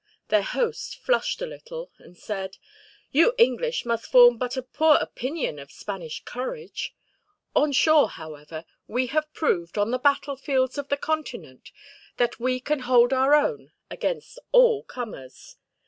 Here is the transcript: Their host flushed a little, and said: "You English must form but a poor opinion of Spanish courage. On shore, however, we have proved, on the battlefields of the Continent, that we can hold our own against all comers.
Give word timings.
Their 0.29 0.41
host 0.41 0.95
flushed 0.95 1.43
a 1.43 1.45
little, 1.45 1.91
and 1.99 2.17
said: 2.17 2.57
"You 3.11 3.35
English 3.37 3.85
must 3.85 4.07
form 4.07 4.39
but 4.39 4.57
a 4.57 4.63
poor 4.63 4.95
opinion 4.99 5.59
of 5.59 5.71
Spanish 5.71 6.23
courage. 6.25 6.95
On 7.55 7.71
shore, 7.71 8.09
however, 8.09 8.65
we 8.87 9.05
have 9.13 9.31
proved, 9.31 9.77
on 9.77 9.91
the 9.91 9.99
battlefields 9.99 10.79
of 10.79 10.87
the 10.89 10.97
Continent, 10.97 11.71
that 12.17 12.39
we 12.39 12.59
can 12.59 12.79
hold 12.79 13.13
our 13.13 13.35
own 13.35 13.73
against 13.91 14.39
all 14.51 14.81
comers. 14.81 15.57